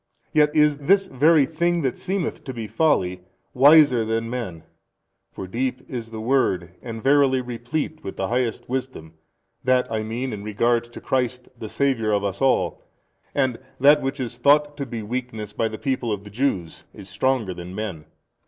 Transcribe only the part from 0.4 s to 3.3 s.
is this very thing that seemeth to he folly,